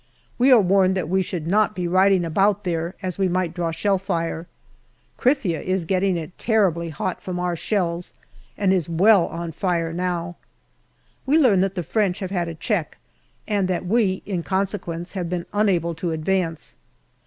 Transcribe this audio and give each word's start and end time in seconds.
We 0.39 0.51
are 0.51 0.59
warned 0.59 0.97
that 0.97 1.09
we 1.09 1.21
should 1.21 1.45
not 1.45 1.75
be 1.75 1.87
riding 1.87 2.25
about 2.25 2.63
there, 2.63 2.95
as 3.03 3.19
we 3.19 3.27
might 3.27 3.53
draw 3.53 3.69
shell 3.69 3.99
fire. 3.99 4.47
Krithia 5.15 5.61
is 5.61 5.85
getting 5.85 6.17
it 6.17 6.35
terribly 6.39 6.89
hot 6.89 7.21
from 7.21 7.39
our 7.39 7.55
shells, 7.55 8.11
and 8.57 8.73
is 8.73 8.89
well 8.89 9.27
on 9.27 9.51
fire 9.51 9.93
now. 9.93 10.37
We 11.27 11.37
learn 11.37 11.59
that 11.59 11.75
the 11.75 11.83
French 11.83 12.17
have 12.17 12.31
had 12.31 12.47
a 12.47 12.55
check, 12.55 12.97
and 13.47 13.67
that 13.67 13.85
we 13.85 14.23
in 14.25 14.41
conse 14.41 14.75
quence 14.79 15.11
have 15.11 15.29
been 15.29 15.45
unable 15.53 15.93
to 15.93 16.09
advance. 16.09 16.75